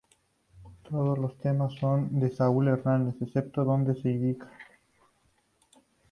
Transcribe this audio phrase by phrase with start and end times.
[0.89, 4.49] Todos los temas son de Saúl Hernández, excepto donde se indica.